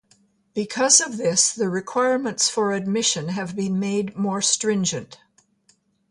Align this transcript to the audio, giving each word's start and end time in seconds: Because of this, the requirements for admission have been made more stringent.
Because 0.55 0.99
of 0.99 1.17
this, 1.17 1.53
the 1.53 1.69
requirements 1.69 2.49
for 2.49 2.71
admission 2.73 3.27
have 3.27 3.55
been 3.55 3.77
made 3.79 4.17
more 4.17 4.41
stringent. 4.41 5.19